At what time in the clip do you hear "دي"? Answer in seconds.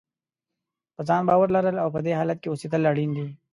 3.17-3.27